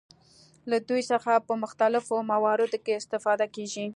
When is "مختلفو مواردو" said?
1.63-2.77